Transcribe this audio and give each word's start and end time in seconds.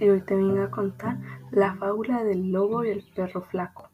y 0.00 0.08
hoy 0.08 0.22
te 0.22 0.34
vengo 0.34 0.62
a 0.62 0.70
contar 0.70 1.18
la 1.52 1.74
fábula 1.74 2.24
del 2.24 2.50
lobo 2.50 2.82
y 2.82 2.88
el 2.88 3.04
perro 3.14 3.42
flaco. 3.42 3.90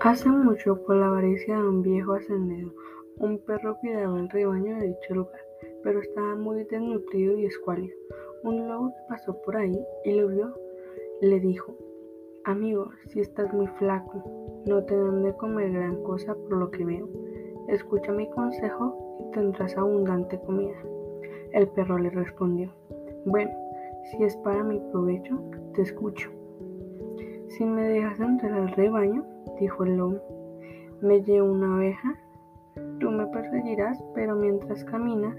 Hace 0.00 0.28
mucho, 0.28 0.84
por 0.84 0.96
la 0.96 1.06
avaricia 1.06 1.56
de 1.56 1.66
un 1.66 1.80
viejo 1.80 2.12
ascendido, 2.12 2.70
un 3.16 3.38
perro 3.38 3.78
cuidaba 3.78 4.20
el 4.20 4.28
rebaño 4.28 4.76
de 4.76 4.88
dicho 4.88 5.14
lugar, 5.14 5.40
pero 5.82 6.02
estaba 6.02 6.34
muy 6.34 6.64
desnutrido 6.64 7.38
y 7.38 7.46
escuálido. 7.46 7.96
Un 8.42 8.68
lobo 8.68 8.88
que 8.90 9.02
pasó 9.08 9.40
por 9.40 9.56
ahí 9.56 9.72
y 10.04 10.12
lo 10.12 10.28
vio, 10.28 10.63
le 11.24 11.40
dijo, 11.40 11.74
Amigo, 12.44 12.90
si 13.08 13.20
estás 13.20 13.52
muy 13.54 13.66
flaco, 13.78 14.62
no 14.66 14.84
te 14.84 14.96
dan 14.96 15.22
de 15.22 15.34
comer 15.36 15.72
gran 15.72 16.02
cosa 16.02 16.34
por 16.34 16.58
lo 16.58 16.70
que 16.70 16.84
veo. 16.84 17.08
Escucha 17.68 18.12
mi 18.12 18.28
consejo 18.30 19.18
y 19.20 19.30
tendrás 19.32 19.76
abundante 19.76 20.38
comida. 20.40 20.76
El 21.52 21.68
perro 21.68 21.98
le 21.98 22.10
respondió, 22.10 22.70
Bueno, 23.24 23.50
si 24.04 24.22
es 24.22 24.36
para 24.38 24.62
mi 24.62 24.78
provecho, 24.92 25.40
te 25.74 25.82
escucho. 25.82 26.30
Si 27.48 27.64
me 27.64 27.88
dejas 27.88 28.20
entrar 28.20 28.52
al 28.52 28.68
rebaño, 28.72 29.24
dijo 29.58 29.84
el 29.84 29.96
lobo, 29.96 30.20
me 31.00 31.22
llevo 31.22 31.50
una 31.50 31.76
oveja. 31.76 32.18
Tú 33.00 33.10
me 33.10 33.26
perseguirás, 33.28 34.02
pero 34.14 34.34
mientras 34.36 34.84
caminas, 34.84 35.36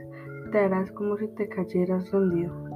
te 0.52 0.60
harás 0.60 0.92
como 0.92 1.18
si 1.18 1.28
te 1.28 1.48
cayeras 1.48 2.12
rendido. 2.12 2.75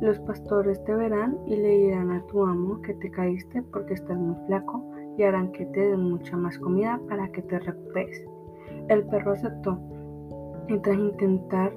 Los 0.00 0.18
pastores 0.20 0.82
te 0.84 0.94
verán 0.94 1.38
y 1.46 1.56
le 1.56 1.78
dirán 1.78 2.10
a 2.12 2.22
tu 2.26 2.44
amo 2.44 2.80
que 2.82 2.94
te 2.94 3.10
caíste 3.10 3.62
porque 3.72 3.94
estás 3.94 4.16
muy 4.18 4.36
flaco 4.46 4.84
y 5.16 5.22
harán 5.22 5.52
que 5.52 5.66
te 5.66 5.80
den 5.80 6.10
mucha 6.10 6.36
más 6.36 6.58
comida 6.58 7.00
para 7.08 7.28
que 7.32 7.42
te 7.42 7.58
recuperes. 7.58 8.24
El 8.88 9.06
perro 9.06 9.32
aceptó 9.32 9.78
y 10.68 10.78
tras 10.78 11.72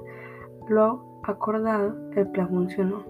lo 0.68 1.20
acordado, 1.24 1.94
el 2.16 2.28
plan 2.28 2.48
funcionó. 2.48 3.04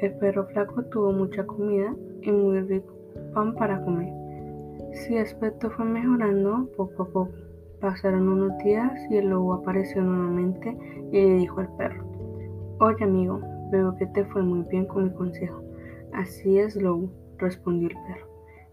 El 0.00 0.14
perro 0.18 0.46
flaco 0.46 0.82
tuvo 0.84 1.12
mucha 1.12 1.46
comida 1.46 1.94
y 2.22 2.30
muy 2.30 2.60
rico 2.60 2.98
pan 3.34 3.54
para 3.54 3.80
comer. 3.82 4.12
Su 4.92 5.16
aspecto 5.18 5.70
fue 5.70 5.84
mejorando 5.84 6.68
poco 6.76 7.02
a 7.02 7.06
poco. 7.06 7.28
Pasaron 7.80 8.28
unos 8.28 8.58
días 8.58 8.92
y 9.10 9.16
el 9.16 9.28
lobo 9.28 9.54
apareció 9.54 10.02
nuevamente 10.02 10.76
y 11.12 11.20
le 11.20 11.34
dijo 11.34 11.60
al 11.60 11.68
perro, 11.76 12.04
Oye 12.80 13.04
amigo, 13.04 13.40
Veo 13.70 13.96
que 13.96 14.06
te 14.06 14.24
fue 14.26 14.42
muy 14.42 14.62
bien 14.70 14.86
con 14.86 15.04
mi 15.04 15.10
consejo. 15.12 15.62
Así 16.12 16.58
es, 16.58 16.76
Lobo, 16.76 17.10
respondió 17.38 17.88
el 17.88 17.94
perro. 17.94 18.28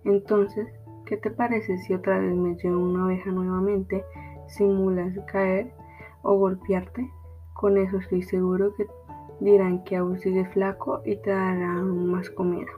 Entonces, 0.06 0.68
¿qué 1.06 1.18
te 1.18 1.32
parece 1.32 1.78
si 1.80 1.94
otra 1.94 2.20
vez 2.20 2.36
me 2.36 2.56
llevo 2.56 2.80
una 2.80 3.06
oveja 3.06 3.32
nuevamente, 3.32 4.04
simulas 4.48 5.14
caer 5.32 5.72
o 6.22 6.38
golpearte? 6.38 7.10
Con 7.54 7.78
eso 7.78 7.98
estoy 7.98 8.24
seguro 8.24 8.74
que 8.76 8.86
dirán 9.40 9.84
que 9.84 9.98
aún 9.98 10.20
sigues 10.20 10.48
flaco 10.54 11.02
y 11.06 11.18
te 11.18 11.32
darán 11.32 12.08
más 12.08 12.30
comida. 12.30 12.72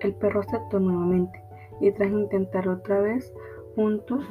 El 0.00 0.14
perro 0.14 0.40
aceptó 0.40 0.80
nuevamente 0.80 1.42
y 1.80 1.90
tras 1.92 2.10
intentar 2.10 2.68
otra 2.68 3.00
vez 3.00 3.32
juntos 3.74 4.24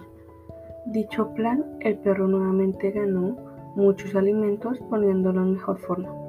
dicho 0.85 1.33
plan, 1.33 1.65
el 1.81 1.97
perro 1.99 2.27
nuevamente 2.27 2.91
ganó 2.91 3.37
muchos 3.75 4.15
alimentos 4.15 4.79
poniéndolo 4.89 5.41
en 5.41 5.53
mejor 5.53 5.79
forma. 5.79 6.20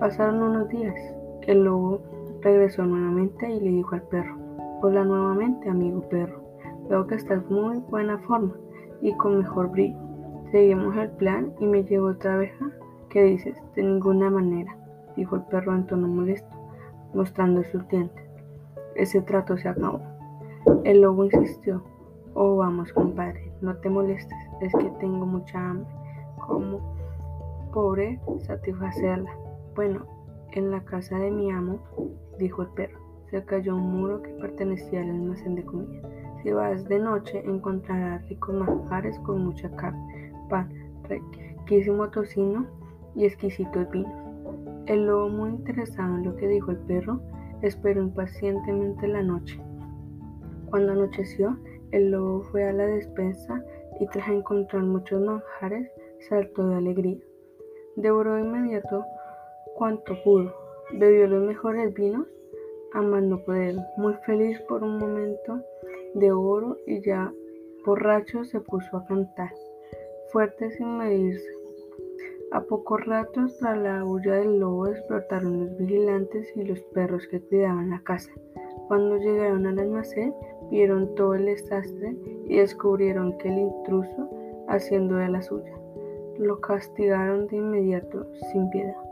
Pasaron 0.00 0.42
unos 0.42 0.68
días. 0.68 0.94
El 1.42 1.64
lobo 1.64 2.00
regresó 2.40 2.84
nuevamente 2.84 3.50
y 3.50 3.60
le 3.60 3.70
dijo 3.70 3.94
al 3.94 4.02
perro, 4.02 4.36
Hola 4.82 5.04
nuevamente, 5.04 5.68
amigo 5.68 6.08
perro. 6.08 6.42
Veo 6.88 7.06
que 7.06 7.14
estás 7.14 7.48
muy 7.48 7.78
buena 7.78 8.18
forma 8.18 8.54
y 9.00 9.14
con 9.16 9.38
mejor 9.38 9.70
brillo. 9.70 9.98
Seguimos 10.50 10.96
el 10.96 11.10
plan 11.10 11.52
y 11.60 11.66
me 11.66 11.84
llevo 11.84 12.08
otra 12.08 12.34
abeja. 12.34 12.70
¿Qué 13.08 13.22
dices? 13.22 13.56
De 13.74 13.82
ninguna 13.82 14.28
manera, 14.28 14.76
dijo 15.16 15.36
el 15.36 15.42
perro 15.42 15.74
en 15.74 15.86
tono 15.86 16.08
molesto, 16.08 16.56
mostrando 17.14 17.62
sus 17.64 17.86
dientes. 17.88 18.24
Ese 18.94 19.22
trato 19.22 19.56
se 19.56 19.68
acabó. 19.68 20.00
El 20.84 21.00
lobo 21.00 21.24
insistió. 21.24 21.82
Oh, 22.34 22.56
vamos, 22.56 22.92
compadre, 22.92 23.52
no 23.60 23.76
te 23.76 23.90
molestes, 23.90 24.38
es 24.60 24.72
que 24.72 24.90
tengo 24.98 25.26
mucha 25.26 25.58
hambre. 25.58 25.92
¿Cómo? 26.46 26.80
Pobre, 27.72 28.18
satisfacerla. 28.40 29.30
Bueno, 29.74 30.06
en 30.52 30.70
la 30.70 30.84
casa 30.84 31.18
de 31.18 31.30
mi 31.30 31.50
amo, 31.50 31.80
dijo 32.38 32.62
el 32.62 32.68
perro, 32.68 32.98
se 33.30 33.42
cayó 33.44 33.74
un 33.74 34.00
muro 34.00 34.20
que 34.20 34.28
pertenecía 34.34 35.00
al 35.00 35.08
almacén 35.08 35.54
de 35.54 35.64
comida. 35.64 36.02
Si 36.42 36.50
vas 36.52 36.86
de 36.88 36.98
noche 36.98 37.42
encontrarás 37.46 38.28
ricos 38.28 38.54
manjares 38.54 39.18
con 39.20 39.46
mucha 39.46 39.70
carne, 39.76 40.32
pan, 40.50 40.68
riquísimo 41.08 42.10
tocino 42.10 42.66
y 43.14 43.24
exquisitos 43.24 43.90
vinos. 43.90 44.12
El 44.86 45.06
lobo, 45.06 45.30
muy 45.30 45.50
interesado 45.50 46.16
en 46.16 46.24
lo 46.24 46.36
que 46.36 46.48
dijo 46.48 46.72
el 46.72 46.78
perro, 46.78 47.20
esperó 47.62 48.02
impacientemente 48.02 49.08
la 49.08 49.22
noche. 49.22 49.58
Cuando 50.68 50.92
anocheció, 50.92 51.56
el 51.92 52.10
lobo 52.10 52.42
fue 52.42 52.68
a 52.68 52.72
la 52.72 52.86
despensa 52.86 53.64
y 54.00 54.06
tras 54.08 54.28
encontrar 54.28 54.82
muchos 54.82 55.22
manjares, 55.22 55.88
saltó 56.28 56.68
de 56.68 56.76
alegría. 56.76 57.18
Devoró 57.96 58.34
de 58.34 58.42
inmediato 58.42 59.04
cuanto 59.82 60.14
pudo. 60.22 60.54
Bebió 60.92 61.26
los 61.26 61.42
mejores 61.42 61.92
vinos 61.92 62.28
a 62.92 63.02
más 63.02 63.20
no 63.24 63.38
poder, 63.38 63.74
muy 63.96 64.14
feliz 64.24 64.60
por 64.68 64.84
un 64.84 64.96
momento 64.96 65.60
de 66.14 66.30
oro 66.30 66.76
y 66.86 67.00
ya 67.04 67.32
borracho 67.84 68.44
se 68.44 68.60
puso 68.60 68.96
a 68.96 69.04
cantar, 69.06 69.50
fuerte 70.30 70.70
sin 70.70 70.98
medirse. 70.98 71.48
A 72.52 72.60
pocos 72.60 73.04
ratos, 73.06 73.58
tras 73.58 73.76
la 73.76 74.04
huya 74.04 74.34
del 74.34 74.60
lobo, 74.60 74.86
explotaron 74.86 75.64
los 75.66 75.76
vigilantes 75.76 76.46
y 76.54 76.62
los 76.62 76.80
perros 76.94 77.26
que 77.26 77.40
cuidaban 77.40 77.90
la 77.90 78.04
casa. 78.04 78.30
Cuando 78.86 79.16
llegaron 79.16 79.66
al 79.66 79.80
almacén, 79.80 80.32
vieron 80.70 81.12
todo 81.16 81.34
el 81.34 81.46
desastre 81.46 82.16
y 82.46 82.56
descubrieron 82.56 83.36
que 83.38 83.48
el 83.48 83.58
intruso, 83.58 84.30
haciendo 84.68 85.16
de 85.16 85.28
la 85.28 85.42
suya, 85.42 85.76
lo 86.38 86.60
castigaron 86.60 87.48
de 87.48 87.56
inmediato 87.56 88.28
sin 88.52 88.70
piedad. 88.70 89.11